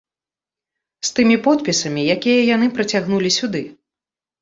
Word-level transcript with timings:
З 1.09 1.11
тымі 1.19 1.37
подпісамі, 1.49 2.07
якія 2.17 2.41
яны 2.55 2.73
прыцягнулі 2.81 3.37
сюды. 3.41 3.67